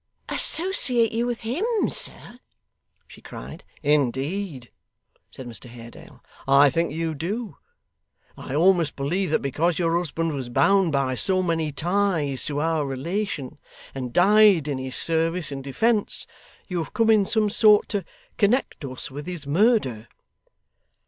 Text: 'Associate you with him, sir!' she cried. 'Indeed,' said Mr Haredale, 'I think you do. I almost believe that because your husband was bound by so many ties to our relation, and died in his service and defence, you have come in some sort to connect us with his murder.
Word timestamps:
'Associate 0.29 1.11
you 1.11 1.27
with 1.27 1.41
him, 1.41 1.63
sir!' 1.87 2.39
she 3.07 3.21
cried. 3.21 3.63
'Indeed,' 3.83 4.71
said 5.29 5.45
Mr 5.45 5.69
Haredale, 5.69 6.23
'I 6.47 6.69
think 6.71 6.91
you 6.91 7.13
do. 7.13 7.57
I 8.35 8.55
almost 8.55 8.95
believe 8.95 9.29
that 9.29 9.43
because 9.43 9.77
your 9.77 9.95
husband 9.95 10.33
was 10.33 10.49
bound 10.49 10.91
by 10.91 11.13
so 11.13 11.43
many 11.43 11.71
ties 11.71 12.43
to 12.45 12.59
our 12.59 12.83
relation, 12.83 13.59
and 13.93 14.11
died 14.11 14.67
in 14.67 14.79
his 14.79 14.95
service 14.95 15.51
and 15.51 15.63
defence, 15.63 16.25
you 16.67 16.79
have 16.83 16.93
come 16.95 17.11
in 17.11 17.27
some 17.27 17.51
sort 17.51 17.87
to 17.89 18.03
connect 18.39 18.83
us 18.83 19.11
with 19.11 19.27
his 19.27 19.45
murder. 19.45 20.07